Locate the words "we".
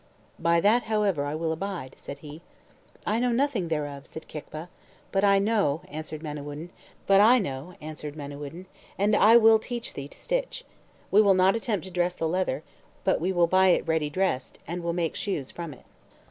11.11-11.21, 13.21-13.31